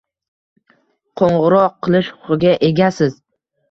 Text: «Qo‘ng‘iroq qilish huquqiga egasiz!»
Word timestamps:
«Qo‘ng‘iroq 1.23 1.79
qilish 1.87 2.13
huquqiga 2.19 2.59
egasiz!» 2.75 3.19